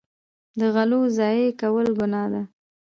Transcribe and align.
د 0.59 0.61
غلو 0.73 0.99
ضایع 1.17 1.49
کول 1.61 1.87
ګناه 1.99 2.27
ده. 2.33 2.41